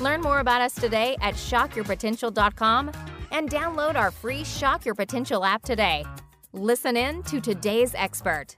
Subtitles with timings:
[0.00, 2.90] Learn more about us today at shockyourpotential.com
[3.32, 6.04] and download our free Shock Your Potential app today.
[6.52, 8.56] Listen in to today's expert.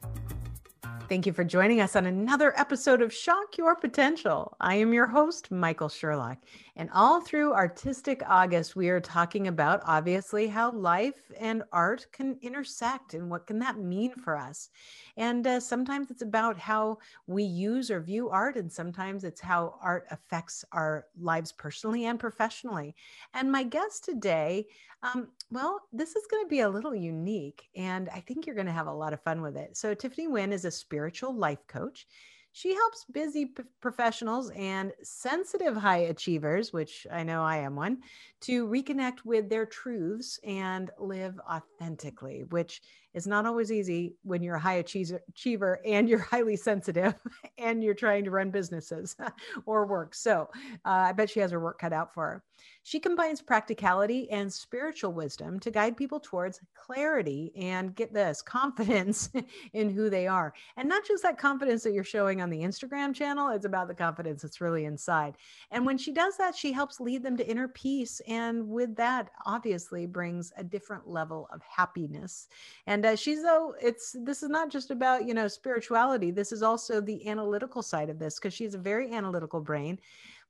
[1.09, 4.57] Thank you for joining us on another episode of Shock Your Potential.
[4.61, 6.39] I am your host, Michael Sherlock.
[6.75, 12.39] And all through Artistic August, we are talking about obviously how life and art can
[12.41, 14.71] intersect and what can that mean for us.
[15.19, 19.79] And uh, sometimes it's about how we use or view art, and sometimes it's how
[19.83, 22.95] art affects our lives personally and professionally.
[23.35, 24.67] And my guest today,
[25.03, 28.67] um, well, this is going to be a little unique, and I think you're going
[28.67, 29.77] to have a lot of fun with it.
[29.77, 32.07] So, Tiffany Nguyen is a spiritual life coach.
[32.53, 38.03] She helps busy p- professionals and sensitive high achievers, which I know I am one,
[38.43, 42.83] to reconnect with their truths and live authentically, which
[43.15, 47.15] is not always easy when you're a high achiever and you're highly sensitive
[47.59, 49.17] and you're trying to run businesses
[49.67, 50.15] or work.
[50.15, 50.49] So
[50.85, 52.43] uh, I bet she has her work cut out for her.
[52.85, 59.31] She combines practicality and spiritual wisdom to guide people towards clarity and get this confidence
[59.73, 60.53] in who they are.
[60.77, 63.95] And not just that confidence that you're showing on the Instagram channel, it's about the
[63.95, 65.37] confidence that's really inside.
[65.71, 68.21] And when she does that, she helps lead them to inner peace.
[68.27, 72.49] And with that, obviously, brings a different level of happiness.
[72.87, 76.31] And uh, she's, though, it's this is not just about, you know, spirituality.
[76.31, 79.99] This is also the analytical side of this because she's a very analytical brain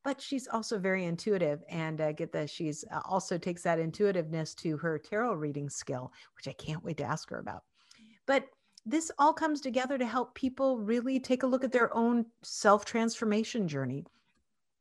[0.05, 4.55] but she's also very intuitive and uh, get this she's uh, also takes that intuitiveness
[4.55, 7.62] to her tarot reading skill which i can't wait to ask her about
[8.27, 8.47] but
[8.84, 12.84] this all comes together to help people really take a look at their own self
[12.84, 14.05] transformation journey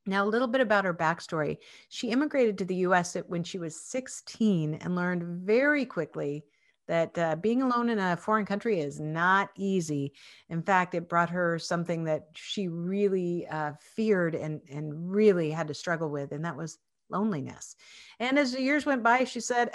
[0.07, 1.57] now, a little bit about her backstory.
[1.89, 6.43] She immigrated to the US when she was 16 and learned very quickly
[6.91, 10.11] that uh, being alone in a foreign country is not easy.
[10.49, 15.69] In fact, it brought her something that she really uh, feared and, and really had
[15.69, 16.79] to struggle with, and that was
[17.09, 17.77] loneliness.
[18.19, 19.71] And as the years went by, she said,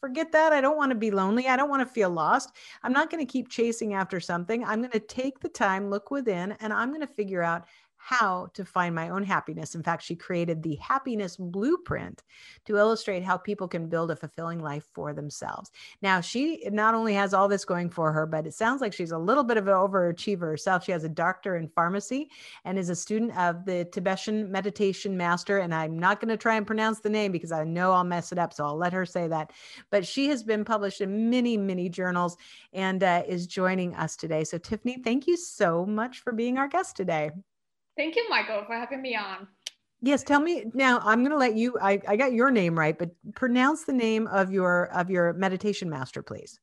[0.00, 0.52] Forget that.
[0.52, 1.46] I don't want to be lonely.
[1.46, 2.50] I don't want to feel lost.
[2.82, 4.64] I'm not going to keep chasing after something.
[4.64, 7.66] I'm going to take the time, look within, and I'm going to figure out
[8.06, 9.74] how to find my own happiness.
[9.74, 12.22] In fact, she created the happiness blueprint
[12.64, 15.72] to illustrate how people can build a fulfilling life for themselves.
[16.02, 19.10] Now, she not only has all this going for her, but it sounds like she's
[19.10, 20.84] a little bit of an overachiever herself.
[20.84, 22.30] She has a doctor in pharmacy
[22.64, 25.58] and is a student of the Tibetan meditation master.
[25.58, 28.30] And I'm not going to try and pronounce the name because I know I'll mess
[28.30, 28.52] it up.
[28.52, 29.50] So I'll let her say that.
[29.90, 32.36] But she has been published in many, many journals
[32.72, 34.44] and uh, is joining us today.
[34.44, 37.32] So, Tiffany, thank you so much for being our guest today.
[37.96, 39.48] Thank you, Michael, for having me on.
[40.02, 41.00] Yes, tell me now.
[41.02, 41.78] I'm going to let you.
[41.80, 45.88] I, I got your name right, but pronounce the name of your of your meditation
[45.88, 46.60] master, please.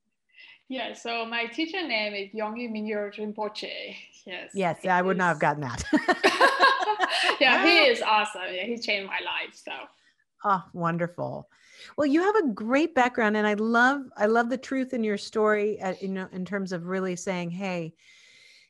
[0.69, 3.95] Yeah, so my teacher name is Yongey Mingyur Rinpoche.
[4.25, 4.51] Yes.
[4.53, 5.83] Yes, I would not have gotten that.
[7.41, 8.41] yeah, he is awesome.
[8.51, 9.53] Yeah, he changed my life.
[9.53, 9.71] So.
[10.45, 11.50] Oh, wonderful.
[11.97, 15.17] Well, you have a great background, and I love I love the truth in your
[15.17, 15.81] story.
[15.81, 17.95] Uh, you know, in terms of really saying, "Hey,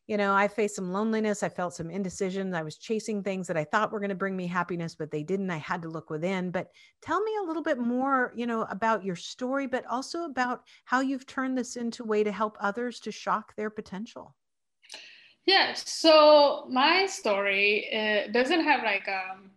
[0.07, 1.43] you know, I faced some loneliness.
[1.43, 2.53] I felt some indecision.
[2.53, 5.23] I was chasing things that I thought were going to bring me happiness, but they
[5.23, 5.49] didn't.
[5.49, 6.51] I had to look within.
[6.51, 6.67] But
[7.01, 10.99] tell me a little bit more, you know, about your story, but also about how
[10.99, 14.35] you've turned this into a way to help others to shock their potential.
[15.45, 15.73] Yeah.
[15.73, 19.51] So my story uh, doesn't have like um,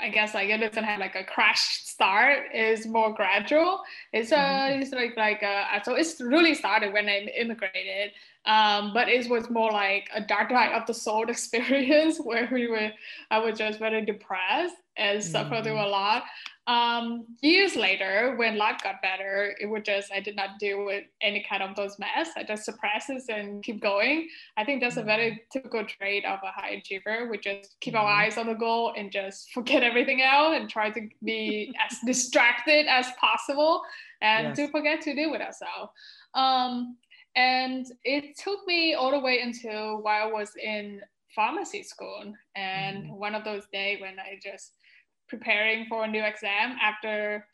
[0.00, 2.46] I guess like it doesn't have like a crash start.
[2.52, 3.80] It's more gradual.
[4.12, 4.82] It's a mm-hmm.
[4.82, 8.12] it's like like a, so it's really started when I immigrated.
[8.44, 12.68] Um, but it was more like a dark night of the soul experience where we
[12.68, 12.90] were
[13.30, 15.62] I was just very depressed and mm-hmm.
[15.62, 16.24] through a lot.
[16.68, 21.04] Um, years later, when life got better, it would just I did not deal with
[21.20, 22.30] any kind of those mess.
[22.36, 24.28] I just suppress it and keep going.
[24.56, 25.52] I think that's a very mm-hmm.
[25.52, 27.28] typical trait of a high achiever.
[27.30, 28.04] We just keep mm-hmm.
[28.04, 31.98] our eyes on the goal and just forget everything else and try to be as
[32.04, 33.82] distracted as possible
[34.20, 34.56] and yes.
[34.56, 35.92] to forget to deal with ourselves.
[36.34, 36.96] Um,
[37.36, 41.00] and it took me all the way until while I was in
[41.36, 42.34] pharmacy school.
[42.56, 43.14] And mm-hmm.
[43.14, 44.72] one of those days when I just
[45.28, 47.46] preparing for a new exam after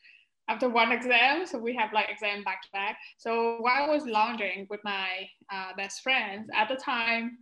[0.48, 1.46] after one exam.
[1.46, 2.98] So we have like exam back to back.
[3.16, 7.38] So while I was lounging with my uh, best friends at the time,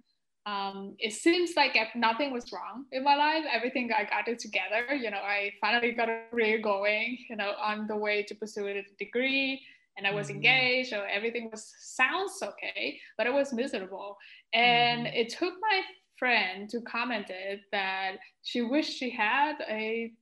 [0.46, 3.44] um, it seems like nothing was wrong in my life.
[3.50, 4.94] Everything I got it together.
[4.94, 7.18] You know, I finally got a career going.
[7.28, 9.62] You know, on the way to pursue a degree,
[9.96, 10.36] and I was mm-hmm.
[10.36, 14.16] engaged, so everything was sounds okay, but it was miserable.
[14.52, 15.16] And mm-hmm.
[15.16, 15.82] it took my
[16.16, 20.12] friend to comment it that she wished she had a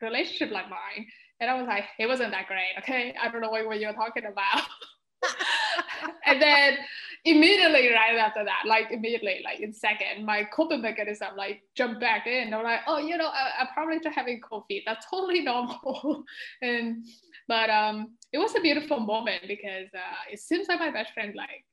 [0.00, 1.06] relationship like mine.
[1.40, 2.74] And I was like, it wasn't that great.
[2.78, 3.14] Okay.
[3.20, 4.62] I don't know what, what you're talking about.
[6.26, 6.78] and then
[7.24, 12.26] immediately right after that, like immediately, like in second, my coping mechanism like jumped back
[12.26, 12.54] in.
[12.54, 14.84] I'm like, oh, you know, I, I probably just having cold feet.
[14.86, 16.24] That's totally normal.
[16.62, 17.04] and
[17.48, 21.34] but um, it was a beautiful moment because uh, it seems like my best friend
[21.36, 21.64] like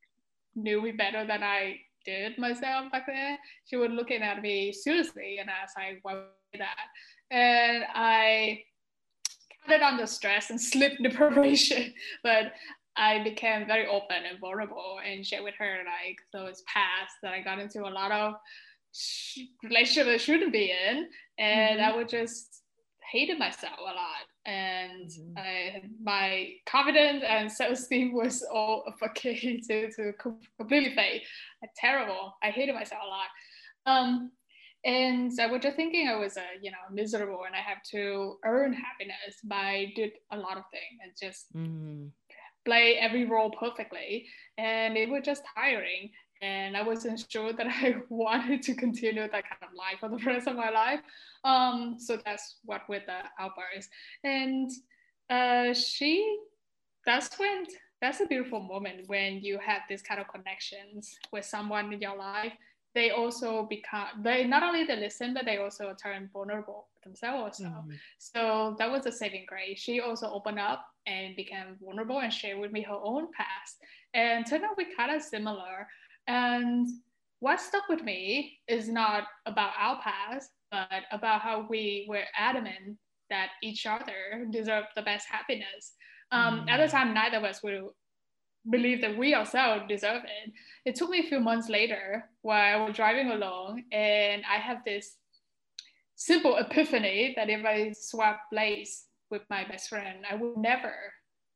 [0.56, 3.38] knew me better than I did myself back then.
[3.66, 6.24] She was looking at me seriously, and I was like, why
[6.58, 6.76] that?
[7.32, 8.64] And I
[9.66, 11.94] counted on the stress and sleep deprivation,
[12.24, 12.54] but
[12.96, 17.42] I became very open and vulnerable and shared with her like those past that I
[17.42, 18.36] got into a lot of
[19.64, 21.08] relationships I shouldn't be in,
[21.40, 21.92] and mm-hmm.
[21.92, 22.62] I would just
[23.12, 25.38] hated myself a lot, and mm-hmm.
[25.38, 30.14] I, my confidence and self-esteem was all fucking to, to
[30.58, 31.24] completely fade.
[31.76, 32.36] Terrible.
[32.44, 33.28] I hated myself a lot.
[33.86, 34.32] Um,
[34.86, 38.38] and I was just thinking I was a you know miserable and I have to
[38.44, 42.10] earn happiness by did a lot of things and just mm.
[42.66, 44.26] play every role perfectly
[44.58, 49.32] and it was just tiring and I wasn't sure that I wanted to continue that
[49.32, 51.00] kind of life for the rest of my life.
[51.46, 53.90] Um, so that's what with the outburst
[54.24, 54.70] and
[55.30, 56.40] uh, she
[57.06, 57.66] that's when
[58.02, 62.18] that's a beautiful moment when you have this kind of connections with someone in your
[62.18, 62.52] life
[62.96, 67.60] they also become they not only they listen but they also turn vulnerable themselves.
[67.60, 67.92] Mm-hmm.
[68.18, 69.80] So that was a saving grace.
[69.80, 73.78] She also opened up and became vulnerable and shared with me her own past.
[74.14, 75.88] And turned out we kind of similar.
[76.28, 76.88] And
[77.40, 82.98] what stuck with me is not about our past, but about how we were adamant
[83.30, 85.94] that each other deserved the best happiness.
[86.32, 86.70] Um, mm-hmm.
[86.70, 86.92] At the mm.
[86.92, 87.82] time, neither of us would
[88.70, 90.54] believe that we ourselves deserve it.
[90.86, 94.84] It took me a few months later while I was driving along and I have
[94.86, 95.18] this
[96.16, 100.94] simple epiphany that if I swap place with my best friend, I would never,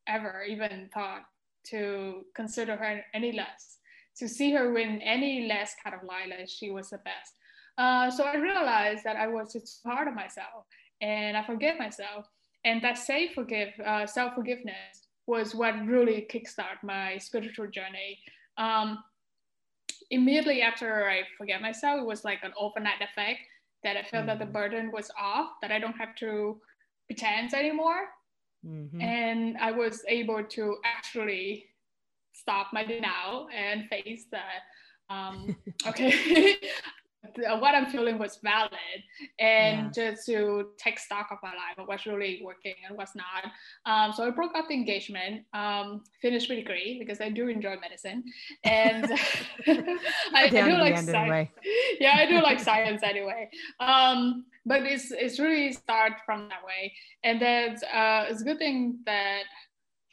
[0.07, 1.23] ever even thought
[1.67, 3.77] to consider her any less,
[4.17, 7.33] to see her win any less kind of light as she was the best.
[7.77, 10.65] Uh, so I realized that I was just hard on myself
[11.01, 12.25] and I forgive myself.
[12.65, 18.19] And that say forgive, uh, self-forgiveness was what really kickstarted my spiritual journey.
[18.57, 19.03] Um,
[20.09, 23.41] immediately after I forget myself, it was like an overnight effect
[23.83, 24.27] that I felt mm-hmm.
[24.27, 24.53] that the mm-hmm.
[24.53, 26.59] burden was off, that I don't have to
[27.07, 28.07] pretend anymore.
[28.65, 29.01] Mm-hmm.
[29.01, 31.65] And I was able to actually
[32.33, 34.63] stop my denial and face that
[35.09, 35.55] um,
[35.87, 36.57] okay
[37.37, 38.71] what I'm feeling was valid
[39.39, 40.11] and yeah.
[40.11, 43.51] just to take stock of my life, what's really working and what's not.
[43.85, 47.75] Um, so I broke up the engagement, um, finished my degree because I do enjoy
[47.79, 48.23] medicine.
[48.63, 49.05] And
[50.33, 51.09] I, do like science.
[51.09, 51.51] Anyway.
[51.99, 53.49] yeah, I do like science anyway.
[53.79, 56.93] Um, but it's, it's really start from that way.
[57.23, 59.43] And then uh, it's a good thing that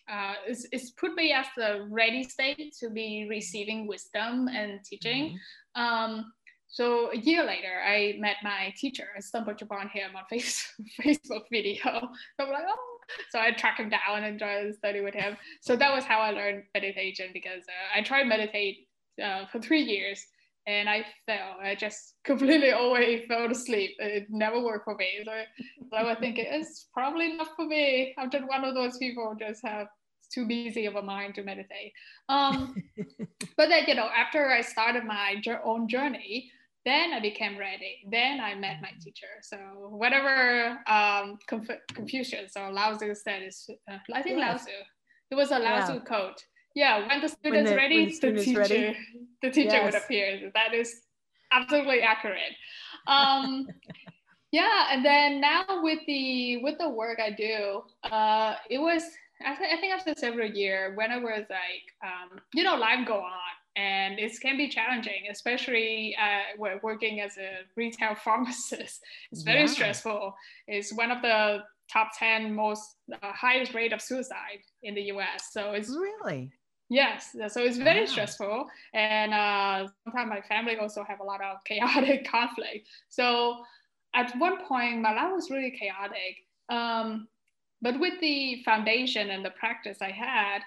[0.09, 5.39] uh, it's, it's put me at the ready state to be receiving wisdom and teaching.
[5.77, 5.83] Mm-hmm.
[5.83, 6.33] Um,
[6.75, 9.07] so a year later, I met my teacher.
[9.17, 11.77] I stumbled upon him on face, Facebook video.
[11.85, 12.97] So I'm like, oh,
[13.31, 15.37] so I tracked him down and tried to study with him.
[15.61, 18.89] So that was how I learned meditation because uh, I tried meditate
[19.23, 20.27] uh, for three years
[20.67, 21.59] and I fell.
[21.63, 23.93] I just completely always fell asleep.
[24.01, 25.21] It never worked for me.
[25.25, 25.31] So,
[25.91, 28.17] so I was thinking it's probably not for me.
[28.19, 29.87] I'm just one of those people who just have
[30.33, 31.93] too busy of a mind to meditate.
[32.29, 32.75] Um,
[33.57, 36.51] but then, you know, after I started my own journey,
[36.85, 38.05] then I became ready.
[38.11, 39.27] Then I met my teacher.
[39.43, 39.57] So
[39.91, 44.39] whatever um, Conf- Confucius or Lao Tzu said is, uh, I think.
[44.39, 44.71] Lao Tzu.
[45.31, 46.43] It was a Lao Tzu quote.
[46.75, 48.97] Yeah, when the student's when the, ready, the, the teacher, ready.
[49.43, 49.93] the teacher yes.
[49.93, 50.51] would appear.
[50.55, 51.03] That is
[51.53, 52.53] absolutely accurate.
[53.07, 53.69] Um,
[54.53, 59.05] yeah, and then now with the with the work I do, uh, it was
[59.45, 63.07] I, th- I think after several years when I was like, um, you know, life
[63.07, 69.03] go on and it can be challenging, especially uh, working as a retail pharmacist.
[69.33, 69.67] It's very yeah.
[69.67, 70.35] stressful.
[70.69, 75.53] It's one of the top 10 most uh, highest rate of suicide in the US.
[75.53, 76.51] So it's really
[76.91, 78.07] Yes, so it's very wow.
[78.07, 82.89] stressful, and uh, sometimes my family also have a lot of chaotic conflict.
[83.09, 83.65] So
[84.15, 86.47] at one point, my life was really chaotic.
[86.69, 87.29] Um,
[87.81, 90.61] but with the foundation and the practice I had,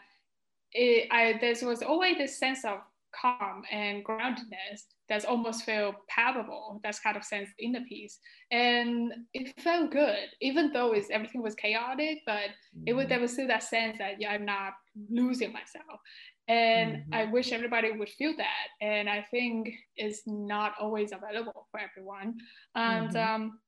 [0.74, 2.80] it, I, there was always this sense of
[3.14, 6.80] calm and groundedness that's almost feel palpable.
[6.84, 8.20] That's kind of sense in the piece,
[8.52, 12.20] and it felt good, even though it's, everything was chaotic.
[12.26, 12.50] But
[12.86, 13.10] it was mm-hmm.
[13.10, 14.74] there was still that sense that yeah, I'm not
[15.10, 16.00] losing myself,
[16.48, 17.14] and mm-hmm.
[17.14, 18.86] I wish everybody would feel that.
[18.86, 22.36] And I think it's not always available for everyone,
[22.76, 23.10] and.
[23.10, 23.36] Mm-hmm.
[23.36, 23.60] Um,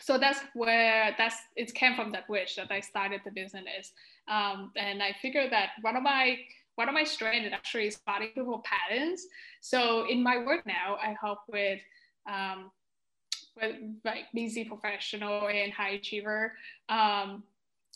[0.00, 3.92] so that's where that's it came from that wish that I started the business,
[4.26, 6.38] um, and I figured that one of my
[6.76, 9.26] one of my strengths actually is spotting people patterns.
[9.60, 11.80] So in my work now, I help with
[12.30, 12.70] um,
[13.56, 16.52] with like busy professional and high achiever,
[16.88, 17.42] um,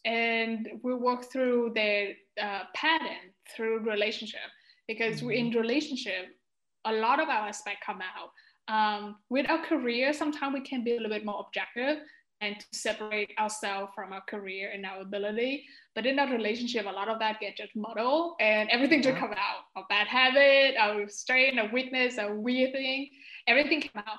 [0.05, 4.41] and we work through their uh, pattern through relationship
[4.87, 5.31] because mm-hmm.
[5.31, 6.37] in relationship,
[6.85, 8.31] a lot of our aspect come out.
[8.69, 11.99] Um, with our career, sometimes we can be a little bit more objective
[12.41, 15.65] and to separate ourselves from our career and our ability.
[15.95, 19.11] But in that relationship, a lot of that get just muddled and everything yeah.
[19.11, 19.65] just come out.
[19.77, 23.11] A bad habit, a strength, a weakness, a weird thing,
[23.47, 24.19] everything come out.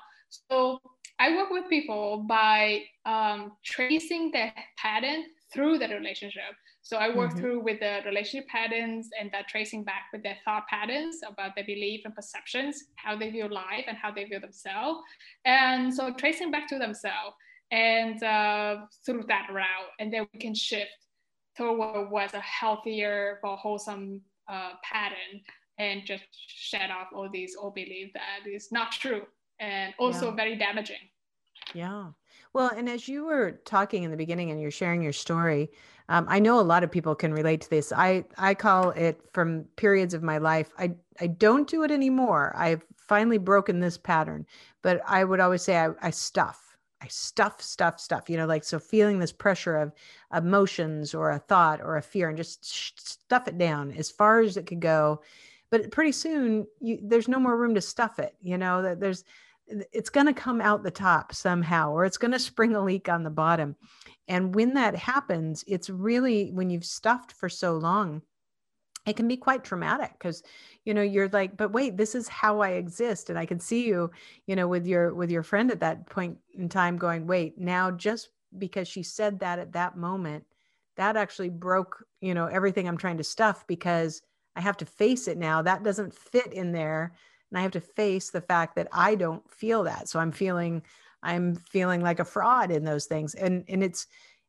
[0.50, 0.80] So
[1.18, 6.54] I work with people by um, tracing the pattern through the relationship.
[6.82, 7.38] So I work mm-hmm.
[7.38, 11.64] through with the relationship patterns and that tracing back with their thought patterns about their
[11.64, 15.00] belief and perceptions, how they view life and how they view themselves.
[15.44, 17.36] And so tracing back to themselves
[17.70, 20.90] and uh, through that route, and then we can shift
[21.56, 25.40] toward what's a healthier, more wholesome uh, pattern,
[25.78, 29.22] and just shed off all these old beliefs that is not true
[29.60, 30.36] and also yeah.
[30.36, 30.96] very damaging.
[31.74, 32.06] Yeah.
[32.52, 35.70] Well, and as you were talking in the beginning and you're sharing your story,
[36.08, 37.92] um, I know a lot of people can relate to this.
[37.92, 40.70] I I call it from periods of my life.
[40.78, 42.54] I I don't do it anymore.
[42.56, 44.46] I've finally broken this pattern,
[44.82, 46.67] but I would always say I, I stuff.
[47.00, 49.92] I stuff, stuff, stuff, you know, like so feeling this pressure of
[50.34, 54.56] emotions or a thought or a fear and just stuff it down as far as
[54.56, 55.22] it could go.
[55.70, 59.24] But pretty soon you, there's no more room to stuff it, you know, that there's,
[59.92, 63.08] it's going to come out the top somehow, or it's going to spring a leak
[63.08, 63.76] on the bottom.
[64.26, 68.22] And when that happens, it's really when you've stuffed for so long,
[69.08, 70.42] it can be quite traumatic because
[70.84, 73.86] you know you're like but wait this is how i exist and i can see
[73.86, 74.10] you
[74.46, 77.90] you know with your with your friend at that point in time going wait now
[77.90, 80.44] just because she said that at that moment
[80.96, 84.22] that actually broke you know everything i'm trying to stuff because
[84.56, 85.62] i have to face it now.
[85.62, 87.14] That doesn't fit in there
[87.50, 90.08] and i have to face the fact that i don't feel that.
[90.08, 90.82] So i'm feeling
[91.22, 94.06] i'm feeling like a fraud in those things and and it's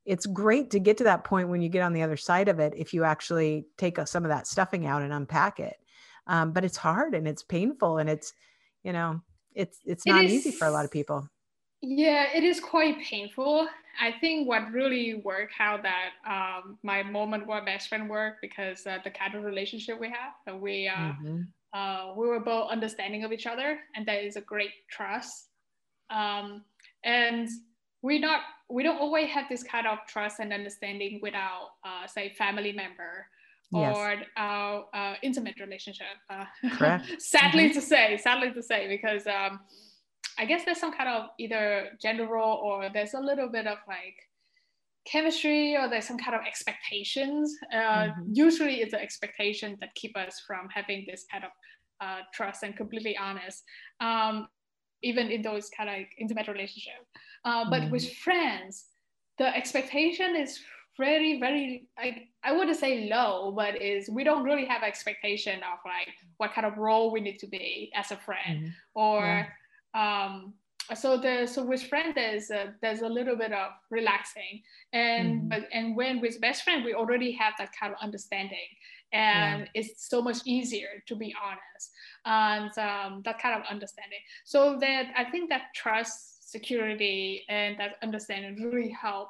[0.09, 2.59] it's great to get to that point when you get on the other side of
[2.59, 5.77] it if you actually take some of that stuffing out and unpack it.
[6.25, 8.33] Um, but it's hard and it's painful and it's
[8.83, 9.21] you know
[9.53, 11.29] it's it's not it is, easy for a lot of people.
[11.83, 13.67] Yeah it is quite painful.
[14.01, 18.87] I think what really worked how that um, my moment where best friend worked because
[18.87, 21.41] uh, the kind of relationship we have we uh, mm-hmm.
[21.71, 25.49] uh, we were both understanding of each other and there is a great trust.
[26.09, 26.63] Um,
[27.03, 27.47] and
[28.01, 32.08] we not we don't always have this kind of trust and understanding with our uh,
[32.08, 33.25] say family member
[33.72, 33.96] yes.
[33.96, 36.08] or our uh, intimate relationship.
[36.29, 36.46] Uh,
[37.18, 37.74] sadly mm-hmm.
[37.74, 39.60] to say, sadly to say, because um,
[40.38, 43.77] I guess there's some kind of either gender role or there's a little bit of
[43.88, 44.15] like
[45.06, 47.56] chemistry or there's some kind of expectations.
[47.74, 48.24] Uh, mm-hmm.
[48.32, 51.51] Usually, it's the expectation that keep us from having this kind of
[52.01, 53.63] uh, trust and completely honest.
[54.00, 54.48] Um,
[55.01, 57.06] even in those kind of like intimate relationship.
[57.46, 57.91] Uh, but mm.
[57.91, 58.86] with friends,
[59.38, 60.60] the expectation is
[60.98, 65.79] very, very, I, I wouldn't say low, but is we don't really have expectation of
[65.86, 68.72] like what kind of role we need to be as a friend mm.
[68.96, 69.48] or,
[69.96, 70.25] yeah.
[70.27, 70.53] um,
[70.96, 75.50] so the so with friend there's a, there's a little bit of relaxing and mm
[75.50, 78.58] but and when with best friend we already have that kind of understanding
[79.13, 79.67] and yeah.
[79.75, 81.91] it's so much easier to be honest
[82.25, 84.19] and um, that kind of understanding.
[84.46, 89.29] So that I think that trust, security, and that understanding really help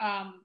[0.00, 0.40] um,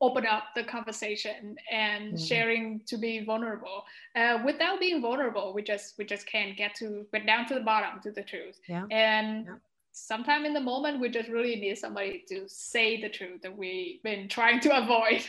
[0.00, 2.16] open up the conversation and mm-hmm.
[2.16, 3.84] sharing to be vulnerable.
[4.14, 7.60] Uh, without being vulnerable, we just we just can't get to get down to the
[7.60, 8.60] bottom to the truth.
[8.68, 8.84] Yeah.
[8.90, 9.54] And yeah.
[9.92, 14.02] sometime in the moment, we just really need somebody to say the truth that we've
[14.02, 15.24] been trying to avoid.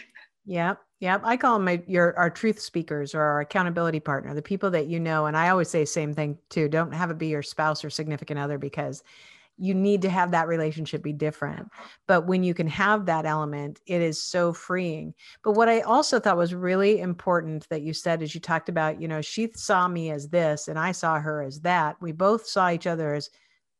[0.47, 1.19] Yeah, yeah.
[1.23, 4.87] I call them my your our truth speakers or our accountability partner, the people that
[4.87, 5.25] you know.
[5.25, 6.69] And I always say same thing too.
[6.69, 9.03] Don't have it be your spouse or significant other because
[9.57, 11.69] you need to have that relationship be different.
[12.07, 15.13] But when you can have that element, it is so freeing.
[15.43, 19.01] But what I also thought was really important that you said is you talked about,
[19.01, 21.95] you know, she saw me as this and I saw her as that.
[22.01, 23.29] We both saw each other as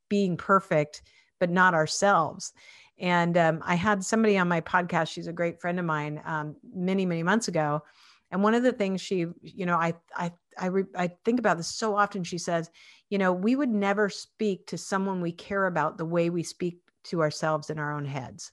[0.10, 1.02] being perfect,
[1.40, 2.54] but not ourselves.
[2.98, 5.10] And um, I had somebody on my podcast.
[5.10, 7.84] She's a great friend of mine um, many, many months ago.
[8.32, 11.58] And one of the things she, you know, I, I, I, re, I think about
[11.58, 12.24] this so often.
[12.24, 12.70] She says,
[13.10, 16.80] you know, we would never speak to someone we care about the way we speak
[17.06, 18.52] to ourselves in our own heads.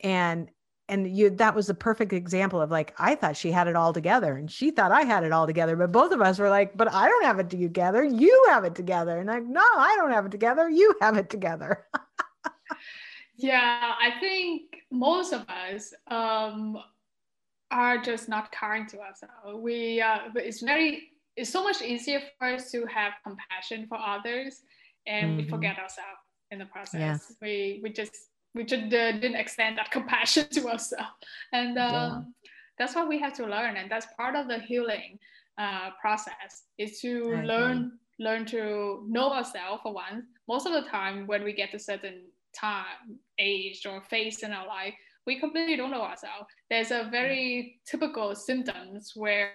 [0.00, 0.50] And
[0.88, 3.92] and you that was a perfect example of like I thought she had it all
[3.92, 6.76] together and she thought I had it all together but both of us were like
[6.76, 10.12] but I don't have it together you have it together and like no I don't
[10.12, 11.86] have it together you have it together
[13.36, 16.76] yeah I think most of us um
[17.72, 22.48] are just not kind to ourselves we uh it's very it's so much easier for
[22.48, 24.60] us to have compassion for others
[25.06, 25.36] and mm-hmm.
[25.38, 27.32] we forget ourselves in the process yes.
[27.40, 28.14] we we just
[28.54, 31.06] we just uh, didn't extend that compassion to ourselves
[31.52, 32.20] and um, yeah.
[32.78, 35.18] that's what we have to learn and that's part of the healing
[35.58, 37.90] uh, process is to I learn agree.
[38.18, 42.20] learn to know ourselves for one most of the time when we get to certain
[42.54, 44.94] time age or phase in our life
[45.26, 49.52] we completely don't know ourselves there's a very typical symptoms where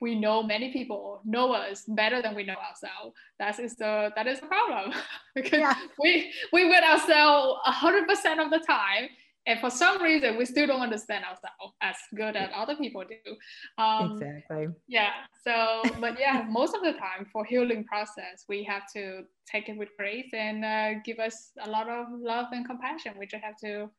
[0.00, 3.16] we know many people know us better than we know ourselves.
[3.38, 4.92] That is the that is the problem
[5.34, 5.74] because yeah.
[5.98, 9.08] we we with ourselves hundred percent of the time,
[9.46, 13.36] and for some reason we still don't understand ourselves as good as other people do.
[13.82, 14.68] Um, exactly.
[14.88, 15.12] Yeah.
[15.42, 19.76] So, but yeah, most of the time for healing process, we have to take it
[19.78, 23.14] with grace and uh, give us a lot of love and compassion.
[23.18, 23.90] We just have to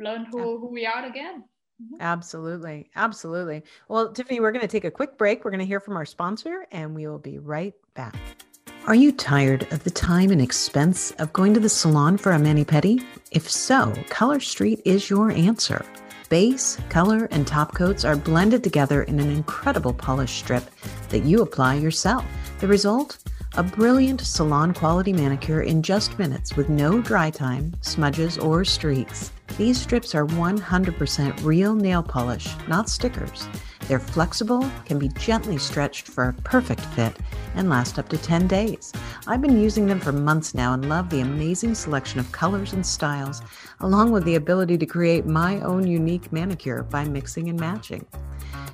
[0.00, 1.44] learn who, who we are again.
[1.82, 2.00] Mm-hmm.
[2.00, 2.90] Absolutely.
[2.96, 3.62] Absolutely.
[3.88, 5.44] Well, Tiffany, we're going to take a quick break.
[5.44, 8.16] We're going to hear from our sponsor and we will be right back.
[8.86, 12.38] Are you tired of the time and expense of going to the salon for a
[12.38, 13.04] mani pedi?
[13.30, 15.84] If so, Color Street is your answer.
[16.30, 20.64] Base, color, and top coats are blended together in an incredible polish strip
[21.08, 22.24] that you apply yourself.
[22.60, 23.18] The result?
[23.56, 29.32] A brilliant salon quality manicure in just minutes with no dry time, smudges, or streaks.
[29.58, 33.46] These strips are 100% real nail polish, not stickers.
[33.88, 37.16] They're flexible, can be gently stretched for a perfect fit,
[37.56, 38.92] and last up to 10 days.
[39.26, 42.86] I've been using them for months now and love the amazing selection of colors and
[42.86, 43.42] styles,
[43.80, 48.06] along with the ability to create my own unique manicure by mixing and matching.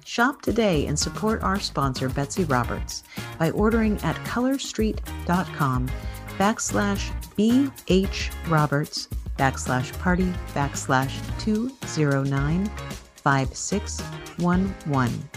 [0.05, 3.03] Shop today and support our sponsor, Betsy Roberts,
[3.38, 5.90] by ordering at colorstreet.com
[6.38, 12.70] backslash BH Roberts backslash party backslash 209
[13.16, 15.29] 5611.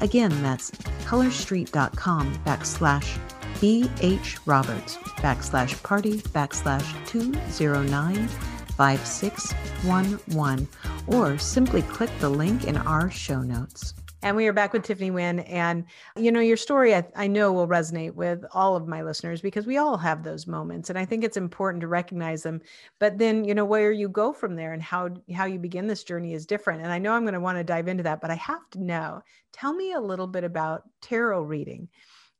[0.00, 0.70] Again, that's
[1.04, 3.18] colorstreet.com backslash
[3.60, 8.28] BH Roberts backslash party backslash 209
[8.76, 10.68] 5611
[11.06, 13.94] or simply click the link in our show notes.
[14.24, 15.44] And we are back with Tiffany Nguyen.
[15.48, 15.84] And,
[16.16, 19.66] you know, your story, I, I, know will resonate with all of my listeners because
[19.66, 20.90] we all have those moments.
[20.90, 22.60] And I think it's important to recognize them.
[23.00, 26.04] But then, you know, where you go from there and how, how you begin this
[26.04, 26.82] journey is different.
[26.82, 28.80] And I know I'm going to want to dive into that, but I have to
[28.80, 31.88] know, tell me a little bit about tarot reading.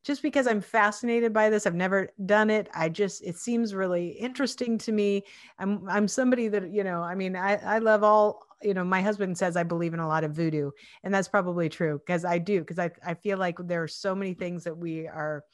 [0.04, 2.68] Just because I'm fascinated by this, I've never done it.
[2.74, 5.22] I just, it seems really interesting to me.
[5.60, 9.00] I'm, I'm somebody that, you know, I mean, I, I love all, you know, my
[9.00, 10.72] husband says I believe in a lot of voodoo,
[11.04, 14.14] and that's probably true because I do, because I, I feel like there are so
[14.14, 15.44] many things that we are,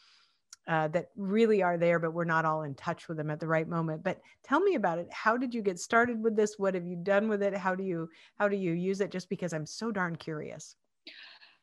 [0.66, 3.46] uh, that really are there, but we're not all in touch with them at the
[3.46, 4.02] right moment.
[4.02, 5.08] But tell me about it.
[5.10, 6.58] How did you get started with this?
[6.58, 7.54] What have you done with it?
[7.54, 8.08] How do you,
[8.38, 9.10] how do you use it?
[9.10, 10.74] Just because I'm so darn curious.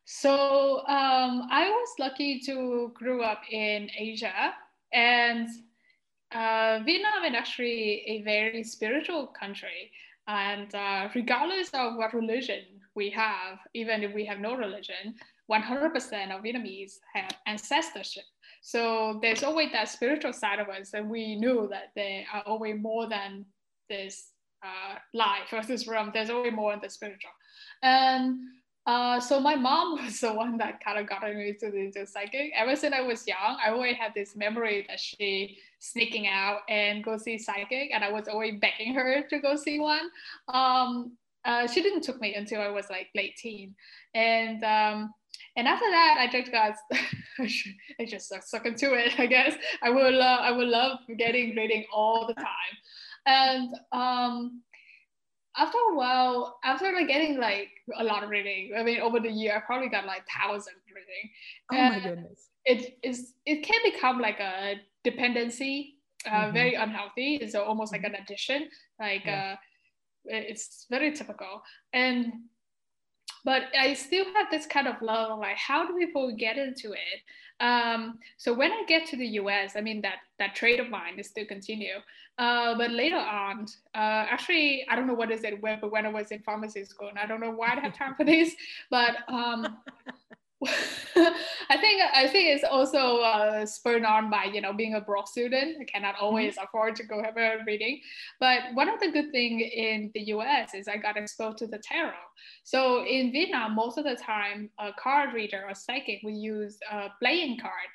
[0.05, 4.53] So um, I was lucky to grow up in Asia
[4.93, 5.47] and
[6.31, 9.91] uh, Vietnam is actually a very spiritual country.
[10.27, 12.63] And uh, regardless of what religion
[12.95, 15.15] we have, even if we have no religion,
[15.51, 18.23] 100% of Vietnamese have ancestorship.
[18.61, 22.81] So there's always that spiritual side of us, and we knew that there are always
[22.81, 23.45] more than
[23.89, 24.31] this
[24.63, 26.09] uh, life or this realm.
[26.13, 27.29] There's always more in the spiritual.
[27.83, 28.39] And
[28.85, 32.51] uh, so my mom was the one that kind of got me into the psychic.
[32.55, 37.03] Ever since I was young, I always had this memory that she sneaking out and
[37.03, 40.09] go see psychic, and I was always begging her to go see one.
[40.47, 43.75] Um, uh, she didn't took me until I was like late teen,
[44.13, 45.13] and um,
[45.55, 46.75] and after that, I just got
[47.39, 49.19] I just suck, suck into it.
[49.19, 52.75] I guess I will uh, I will love getting reading all the time,
[53.25, 54.61] and um,
[55.57, 59.29] after a while, after like getting like a lot of reading, I mean, over the
[59.29, 61.31] year, I probably got like thousands reading.
[61.71, 62.49] Oh my goodness!
[62.65, 63.33] It is.
[63.45, 66.53] It can become like a dependency, uh, mm-hmm.
[66.53, 67.35] very unhealthy.
[67.35, 68.69] It's almost like an addiction.
[68.99, 69.55] Like yeah.
[69.55, 69.57] uh,
[70.25, 71.61] it's very typical.
[71.93, 72.33] And
[73.45, 75.39] but I still have this kind of love.
[75.39, 77.19] Like, how do people get into it?
[77.59, 81.17] Um, so when I get to the US, I mean that that trade of mine
[81.17, 81.95] is still continue.
[82.37, 86.05] Uh, but later on, uh, actually, I don't know what is it when, but when
[86.05, 88.53] I was in pharmacy school, and I don't know why I have time for this,
[88.89, 89.77] but um,
[91.75, 95.27] I think I think it's also uh, spurred on by you know being a broke
[95.27, 95.77] student.
[95.81, 96.25] I cannot mm-hmm.
[96.25, 97.99] always afford to go have a reading,
[98.39, 100.73] but one of the good thing in the U.S.
[100.73, 102.13] is I got exposed to the tarot.
[102.63, 107.09] So in Vietnam, most of the time, a card reader or psychic will use a
[107.21, 107.89] playing card,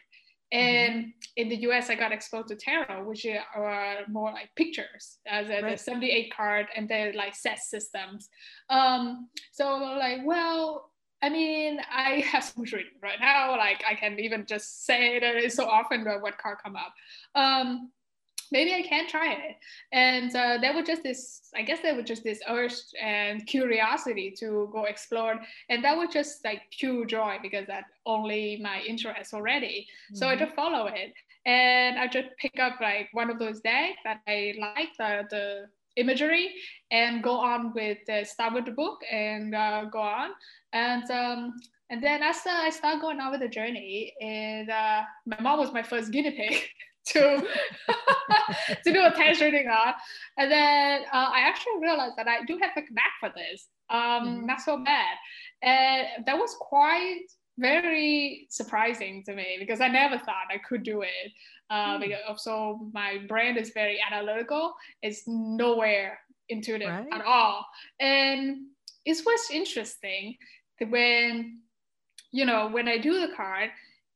[0.52, 0.58] mm-hmm.
[0.58, 1.10] and mm-hmm.
[1.36, 1.88] in the U.S.
[1.88, 5.80] I got exposed to tarot, which are more like pictures, as a right.
[5.80, 8.28] 78 card, and they're like set systems.
[8.68, 10.89] Um, so like, well
[11.22, 13.56] I mean, I have so much reading right now.
[13.56, 16.94] Like I can even just say that it's so often that what card come up.
[17.34, 17.90] Um,
[18.52, 19.56] maybe I can try it.
[19.92, 24.34] And uh, there was just this, I guess there was just this urge and curiosity
[24.40, 25.38] to go explore.
[25.68, 29.86] And that was just like pure joy because that only my interest already.
[30.06, 30.16] Mm-hmm.
[30.16, 30.44] So I mm-hmm.
[30.44, 31.12] just follow it.
[31.46, 35.66] And I just pick up like one of those decks that I like, the, the
[35.96, 36.54] imagery
[36.90, 40.30] and go on with uh, start with the book and uh, go on
[40.72, 41.54] and um,
[41.90, 45.58] and then as uh, I start going on with the journey and uh, my mom
[45.58, 46.62] was my first guinea pig
[47.06, 47.46] to
[48.84, 49.94] to do a test reading on
[50.38, 54.00] and then uh, I actually realized that I do have a knack for this um,
[54.00, 54.46] mm-hmm.
[54.46, 55.16] not so bad
[55.62, 57.26] and that was quite
[57.60, 61.32] very surprising to me because I never thought I could do it.
[61.70, 62.00] Uh, mm.
[62.00, 64.74] because so my brain is very analytical.
[65.02, 67.06] It's nowhere intuitive right.
[67.12, 67.64] at all,
[68.00, 68.66] and
[69.04, 70.36] it's what's interesting
[70.88, 71.60] when
[72.32, 73.70] you know when I do the card,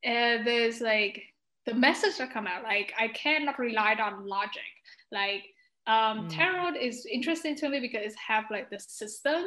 [0.04, 1.22] uh, there's like
[1.66, 2.62] the message that come out.
[2.62, 4.62] Like I cannot rely on logic.
[5.12, 5.44] Like
[5.86, 6.34] um, mm.
[6.34, 9.44] tarot is interesting to me because it have like the system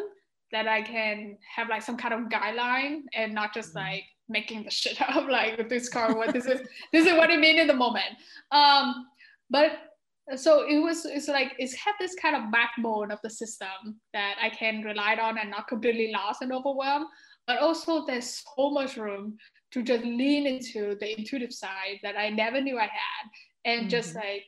[0.52, 3.80] that I can have like some kind of guideline and not just mm-hmm.
[3.80, 6.62] like making the shit up like with this car what this is
[6.92, 8.16] this is what it mean in the moment
[8.52, 9.08] um
[9.50, 9.72] but
[10.36, 14.36] so it was it's like it's had this kind of backbone of the system that
[14.42, 17.06] i can rely on and not completely lost and overwhelmed
[17.46, 19.38] but also there's so much room
[19.72, 23.26] to just lean into the intuitive side that i never knew i had
[23.66, 23.90] and mm-hmm.
[23.90, 24.44] just like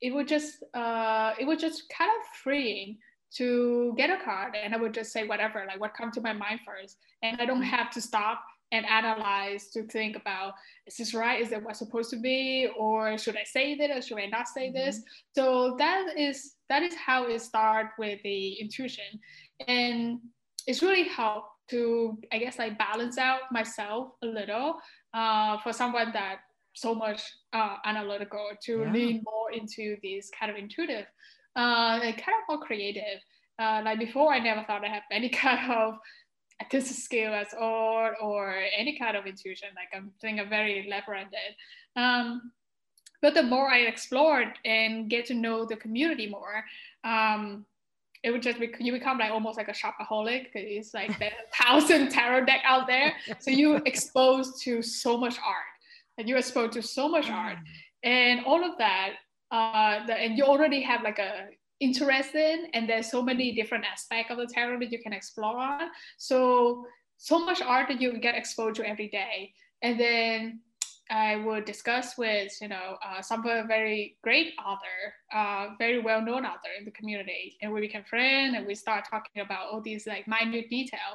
[0.00, 2.96] it would just uh it was just kind of freeing
[3.34, 6.32] to get a card and I would just say whatever, like what comes to my
[6.32, 6.98] mind first.
[7.22, 7.70] And I don't mm-hmm.
[7.70, 8.42] have to stop
[8.72, 10.54] and analyze to think about
[10.86, 11.40] is this right?
[11.40, 12.68] Is that what's supposed to be?
[12.76, 14.78] Or should I say this or should I not say mm-hmm.
[14.78, 15.02] this?
[15.34, 19.20] So that is that is how it started with the intuition.
[19.68, 20.18] And
[20.66, 24.76] it's really helped to, I guess, like balance out myself a little
[25.14, 26.38] uh, for someone that
[26.74, 28.92] so much uh, analytical to yeah.
[28.92, 31.06] lean more into this kind of intuitive
[31.56, 33.20] uh, kind of more creative.
[33.58, 35.94] Uh, like before, I never thought I have any kind of
[36.72, 39.68] artistic skill at all or any kind of intuition.
[39.74, 41.56] Like I'm doing a very left-handed.
[41.96, 42.52] Um,
[43.20, 46.64] but the more I explored and get to know the community more,
[47.04, 47.64] um,
[48.24, 50.44] it would just be, you become like almost like a shopaholic.
[50.44, 53.14] Because it's like the thousand tarot deck out there.
[53.38, 55.72] So you exposed to so much art
[56.18, 57.58] and you're exposed to so much art.
[57.58, 57.64] Mm.
[58.04, 59.12] And all of that
[59.52, 61.48] uh, the, and you already have like a
[61.82, 65.78] interest in, and there's so many different aspects of the tarot that you can explore.
[66.16, 66.86] So
[67.18, 70.60] so much art that you get exposed to every day, and then
[71.10, 74.98] I would discuss with you know uh, some very great author,
[75.32, 79.04] uh, very well known author in the community, and we become friends, and we start
[79.10, 81.12] talking about all these like minute detail.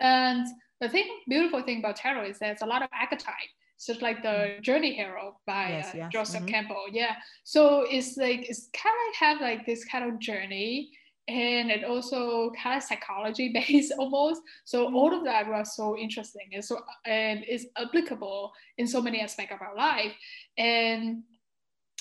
[0.00, 0.46] And
[0.80, 3.52] the thing, beautiful thing about tarot is there's a lot of archetype
[3.86, 4.62] just like the mm.
[4.62, 6.12] Journey Hero by yes, uh, yes.
[6.12, 6.48] Joseph mm-hmm.
[6.48, 6.84] Campbell.
[6.90, 7.16] Yeah.
[7.44, 10.90] So it's like it's kind of like have like this kind of journey
[11.28, 14.42] and it also kind of psychology based almost.
[14.64, 14.96] So mm-hmm.
[14.96, 19.54] all of that was so interesting and so and is applicable in so many aspects
[19.54, 20.12] of our life.
[20.56, 21.22] And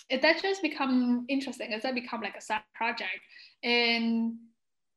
[0.09, 1.71] it, that just become interesting.
[1.71, 3.19] It that become like a side project.
[3.63, 4.35] And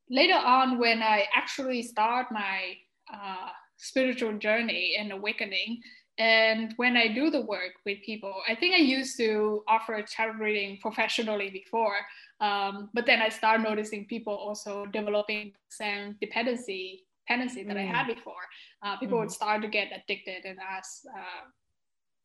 [0.09, 2.75] later on, when I actually start my
[3.13, 5.81] uh, spiritual journey and awakening,
[6.17, 10.33] and when I do the work with people, I think I used to offer tarot
[10.33, 11.97] reading professionally before,
[12.39, 17.79] um, but then I started noticing people also developing same dependency tendency that mm.
[17.79, 18.15] I had mm.
[18.15, 18.43] before.
[18.83, 19.21] Uh, people mm.
[19.21, 21.47] would start to get addicted and ask uh,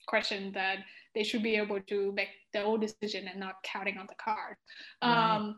[0.06, 0.78] questions that
[1.14, 4.56] they should be able to make their own decision and not counting on the card.
[5.02, 5.54] Um, right.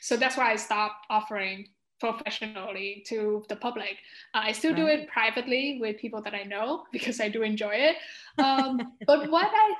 [0.00, 1.66] So that's why I stopped offering
[2.02, 3.96] professionally to the public.
[4.34, 4.82] Uh, I still right.
[4.82, 7.96] do it privately with people that I know because I do enjoy it.
[8.38, 9.74] Um, but what I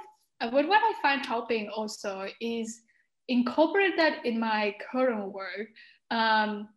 [0.51, 2.83] but what I find helping also is
[3.29, 5.69] incorporate that in my current work.
[6.11, 6.69] Um,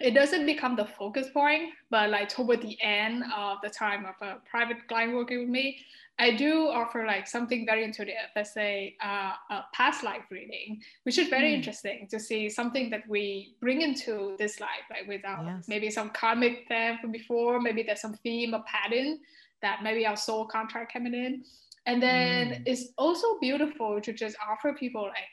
[0.00, 4.14] it doesn't become the focus point, but like toward the end of the time of
[4.20, 5.78] a private client working with me,
[6.18, 11.18] I do offer like something very intuitive, let's say uh, a past life reading, which
[11.18, 11.54] is very mm.
[11.54, 15.66] interesting to see something that we bring into this life, like without yes.
[15.66, 19.18] maybe some karmic theme from before, maybe there's some theme or pattern
[19.62, 21.42] that maybe our soul contract coming in.
[21.86, 22.62] And then mm.
[22.66, 25.28] it's also beautiful to just offer people like,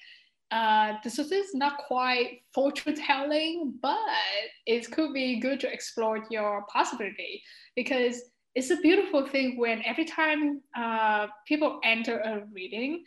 [0.52, 3.98] uh, this is not quite fortune telling, but
[4.66, 7.42] it could be good to explore your possibility
[7.76, 8.22] because
[8.54, 13.04] it's a beautiful thing when every time uh, people enter a reading,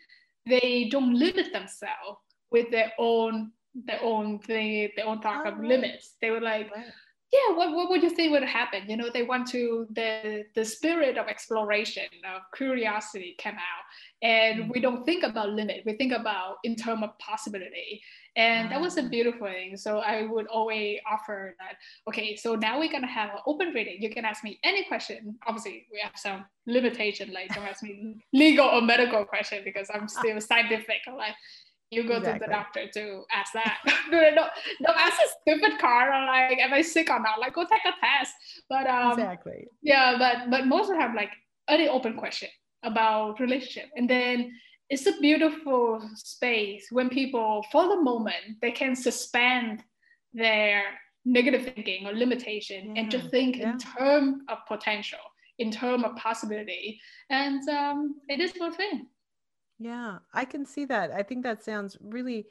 [0.46, 3.52] they don't limit themselves with their own
[3.86, 5.68] their own thing, their own thought oh, of right.
[5.68, 6.14] limits.
[6.22, 6.84] They were like, right
[7.34, 8.82] yeah what, what would you think would happen?
[8.88, 13.84] You know they want to the the spirit of exploration of curiosity came out.
[14.22, 14.72] And mm-hmm.
[14.72, 18.00] we don't think about limit we think about in terms of possibility.
[18.36, 19.08] And that was a ah.
[19.08, 19.76] beautiful thing.
[19.76, 21.74] So i would always offer that
[22.08, 23.96] okay so now we're going to have an open reading.
[24.00, 25.36] You can ask me any question.
[25.46, 30.08] Obviously we have some limitation like don't ask me legal or medical question because i'm
[30.08, 31.34] still scientific like
[31.90, 32.40] you go exactly.
[32.40, 33.78] to the doctor to ask that.
[34.10, 34.46] no, no, no,
[34.82, 37.38] don't ask a stupid card or like, am I sick or not?
[37.40, 38.34] Like, go take a test.
[38.68, 39.66] But um, exactly.
[39.82, 41.30] Yeah, but but most of have like
[41.68, 42.48] any open question
[42.82, 44.52] about relationship, and then
[44.90, 49.82] it's a beautiful space when people, for the moment, they can suspend
[50.32, 50.82] their
[51.24, 53.02] negative thinking or limitation yeah.
[53.02, 53.72] and just think yeah.
[53.72, 55.18] in terms of potential,
[55.58, 59.06] in terms of possibility, and um, it is thing.
[59.78, 61.10] Yeah, I can see that.
[61.10, 62.46] I think that sounds really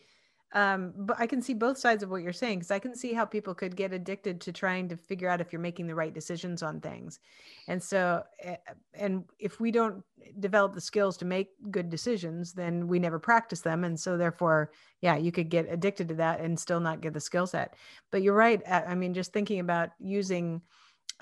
[0.56, 3.14] um but I can see both sides of what you're saying because I can see
[3.14, 6.14] how people could get addicted to trying to figure out if you're making the right
[6.14, 7.20] decisions on things.
[7.68, 8.58] And so eh,
[8.94, 10.04] and if we don't
[10.40, 14.72] develop the skills to make good decisions, then we never practice them and so therefore,
[15.02, 17.76] yeah, you could get addicted to that and still not get the skill set.
[18.12, 18.62] But you're right.
[18.70, 20.62] I mean just thinking about using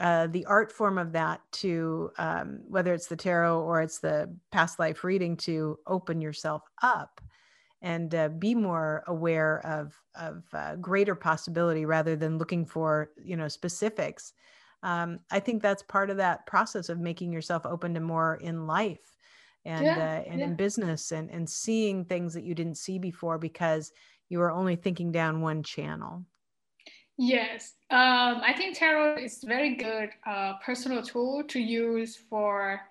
[0.02, 4.36] uh, the art form of that to um, whether it's the tarot or it's the
[4.52, 7.22] past life reading to open yourself up
[7.84, 13.38] and uh, be more aware of of uh, greater possibility rather than looking for you
[13.38, 14.34] know specifics
[14.82, 18.66] um, i think that's part of that process of making yourself open to more in
[18.66, 19.16] life
[19.66, 20.48] and yeah, uh, and yeah.
[20.48, 23.92] in business and and seeing things that you didn't see before because
[24.30, 26.26] you were only thinking down one channel
[27.24, 32.82] Yes, um, I think tarot is very good uh, personal tool to use for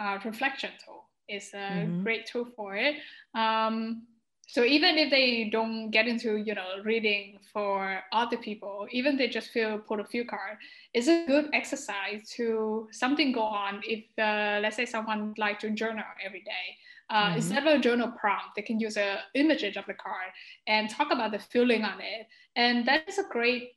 [0.00, 1.04] uh, reflection tool.
[1.28, 2.02] It's a mm-hmm.
[2.02, 2.94] great tool for it.
[3.34, 4.06] Um,
[4.46, 9.28] so even if they don't get into you know reading for other people, even they
[9.28, 10.60] just feel pull a few cards,
[10.94, 13.82] it's a good exercise to something go on.
[13.84, 16.66] If uh, let's say someone like to journal every day,
[17.14, 17.36] uh, mm-hmm.
[17.36, 20.30] Instead of a journal prompt, they can use a image of the card
[20.66, 22.26] and talk about the feeling on it.
[22.56, 23.70] And that is a great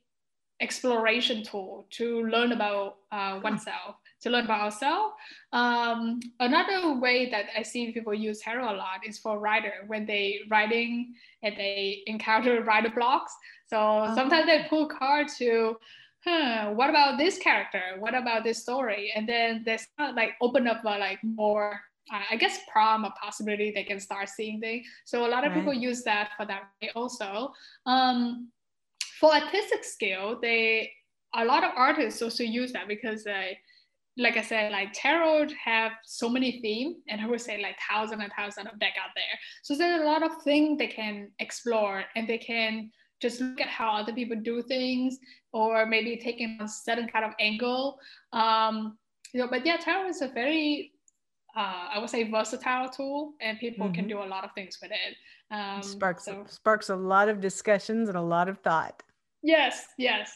[0.60, 5.14] exploration tool to learn about uh, oneself, to learn about ourselves.
[5.52, 10.04] Um, another way that I see people use tarot a lot is for writer when
[10.04, 13.32] they writing and they encounter writer blocks.
[13.68, 14.16] So uh-huh.
[14.16, 15.76] sometimes they pull cards to
[16.24, 17.82] huh, what about this character?
[18.00, 19.12] What about this story?
[19.14, 23.70] And then they start like open up a, like more I guess prom a possibility
[23.70, 24.86] they can start seeing things.
[25.04, 25.58] So a lot of right.
[25.58, 27.52] people use that for that way also.
[27.86, 28.48] Um,
[29.20, 30.90] for artistic skill, they
[31.34, 33.58] a lot of artists also use that because they,
[34.16, 38.20] like I said, like tarot have so many themes, and I would say like thousand
[38.20, 39.38] and thousand of deck out there.
[39.62, 42.90] So there's a lot of things they can explore, and they can
[43.20, 45.18] just look at how other people do things,
[45.52, 47.98] or maybe taking a certain kind of angle.
[48.32, 48.96] Um,
[49.34, 50.92] you know, but yeah, tarot is a very
[51.58, 53.94] uh, I would say versatile tool, and people mm-hmm.
[53.94, 55.16] can do a lot of things with it.
[55.50, 56.44] Um, sparks so.
[56.48, 59.02] sparks a lot of discussions and a lot of thought.
[59.42, 60.30] Yes, yes.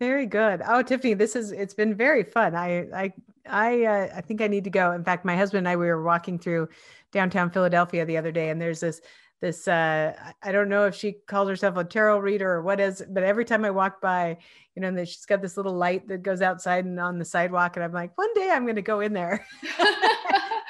[0.00, 0.60] Very good.
[0.66, 2.54] Oh, Tiffany, this is it's been very fun.
[2.54, 3.12] I I
[3.48, 4.92] I uh, I think I need to go.
[4.92, 6.68] In fact, my husband and I we were walking through
[7.10, 9.00] downtown Philadelphia the other day, and there's this
[9.40, 10.12] this uh
[10.42, 13.46] I don't know if she calls herself a tarot reader or what is, but every
[13.46, 14.36] time I walk by,
[14.76, 17.76] you know, and she's got this little light that goes outside and on the sidewalk,
[17.76, 19.46] and I'm like, one day I'm going to go in there.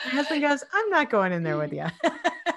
[0.04, 1.87] my husband goes, I'm not going in there with you.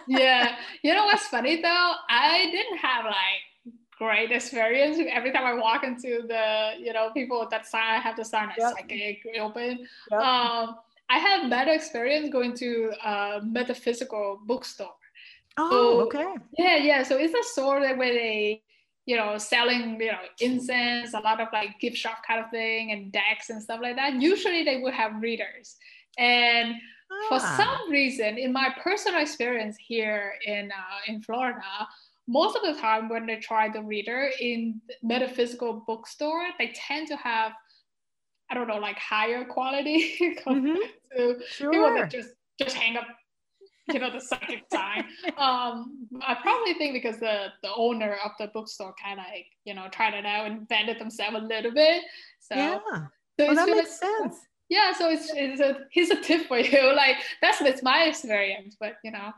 [0.07, 1.93] yeah, you know what's funny though?
[2.09, 7.47] I didn't have like great experience every time I walk into the, you know, people
[7.51, 8.73] that sign, I have to sign a yep.
[8.73, 9.87] psychic open.
[10.11, 10.19] Yep.
[10.19, 10.75] Um,
[11.09, 14.95] I have better experience going to a metaphysical bookstore.
[15.57, 16.33] Oh, so, okay.
[16.57, 17.03] Yeah, yeah.
[17.03, 18.63] So it's a store that where they,
[19.05, 22.91] you know, selling, you know, incense, a lot of like gift shop kind of thing
[22.91, 24.13] and decks and stuff like that.
[24.13, 25.75] Usually they would have readers.
[26.17, 26.75] And
[27.11, 27.25] ah.
[27.29, 31.61] for some reason, in my personal experience here in uh, in Florida,
[32.27, 37.17] most of the time when they try the reader in metaphysical bookstore, they tend to
[37.17, 37.51] have,
[38.49, 41.17] I don't know, like higher quality compared mm-hmm.
[41.17, 41.71] to sure.
[41.71, 43.07] people that just just hang up,
[43.91, 45.05] you know, the second time
[45.37, 49.73] um, I probably think because the the owner of the bookstore kind of like you
[49.73, 52.03] know tried it out and vended themselves a little bit.
[52.39, 52.79] So yeah,
[53.39, 54.37] so well, that makes sense.
[54.71, 56.93] Yeah, so it's, it's a here's a tip for you.
[57.01, 59.33] Like that's it's my experience, but you know.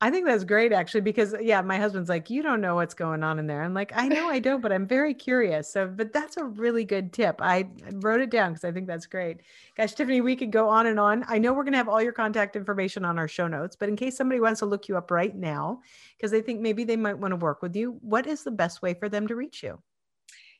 [0.00, 3.22] I think that's great actually because yeah, my husband's like, you don't know what's going
[3.22, 3.62] on in there.
[3.62, 5.72] I'm like, I know I don't, but I'm very curious.
[5.72, 7.36] So, but that's a really good tip.
[7.40, 9.38] I wrote it down because I think that's great.
[9.74, 11.24] Gosh, Tiffany, we could go on and on.
[11.28, 13.96] I know we're gonna have all your contact information on our show notes, but in
[13.96, 15.80] case somebody wants to look you up right now,
[16.18, 18.82] because they think maybe they might want to work with you, what is the best
[18.82, 19.80] way for them to reach you?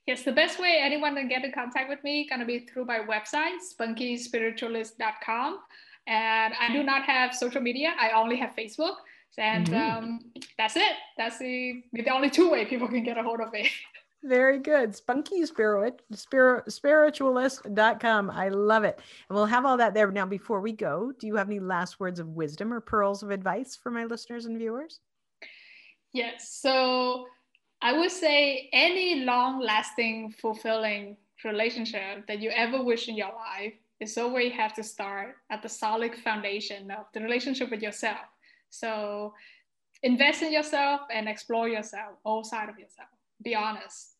[0.07, 3.01] Yes, the best way anyone can get in contact with me gonna be through my
[3.01, 5.59] website, spunkyspiritualist.com.
[6.07, 7.95] And I do not have social media.
[7.99, 8.97] I only have Facebook.
[9.38, 10.05] And mm-hmm.
[10.05, 10.21] um,
[10.59, 10.93] that's it.
[11.17, 13.71] That's the, the only two way people can get a hold of me.
[14.23, 14.97] Very good.
[14.97, 18.31] Spunky Spirit, spirit, spiritualist.com.
[18.31, 18.99] I love it.
[19.29, 20.11] And we'll have all that there.
[20.11, 23.31] Now, before we go, do you have any last words of wisdom or pearls of
[23.31, 25.01] advice for my listeners and viewers?
[26.14, 26.59] Yes.
[26.62, 27.27] So
[27.85, 33.75] I would say any long lasting, fulfilling relationship that you ever wish in your life
[34.01, 38.25] is always have to start at the solid foundation of the relationship with yourself.
[38.70, 39.35] So
[40.03, 43.09] invest in yourself and explore yourself, all side of yourself.
[43.42, 44.12] Be honest.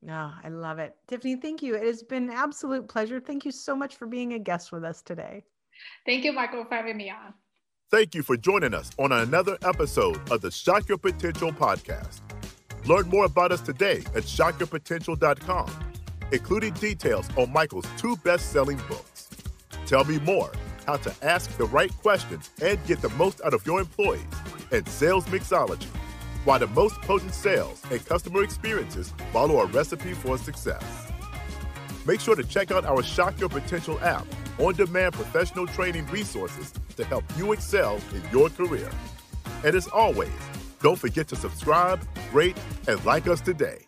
[0.00, 0.94] No, oh, I love it.
[1.08, 1.74] Tiffany, thank you.
[1.74, 3.18] It has been an absolute pleasure.
[3.18, 5.42] Thank you so much for being a guest with us today.
[6.06, 7.34] Thank you, Michael, for having me on.
[7.90, 12.20] Thank you for joining us on another episode of the Shock Your Potential podcast.
[12.86, 15.70] Learn more about us today at shockyourpotential.com,
[16.32, 19.28] including details on Michael's two best selling books.
[19.86, 20.50] Tell me more
[20.86, 24.24] how to ask the right questions and get the most out of your employees,
[24.72, 25.86] and sales mixology.
[26.44, 30.82] Why the most potent sales and customer experiences follow a recipe for success.
[32.04, 34.26] Make sure to check out our Shock Your Potential app,
[34.58, 38.90] on demand professional training resources to help you excel in your career.
[39.64, 40.32] And as always,
[40.82, 42.56] don't forget to subscribe, rate,
[42.88, 43.86] and like us today.